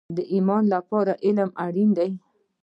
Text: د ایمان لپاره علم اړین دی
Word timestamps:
د 0.15 0.17
ایمان 0.33 0.63
لپاره 0.73 1.13
علم 1.25 1.49
اړین 1.65 1.89
دی 1.97 2.09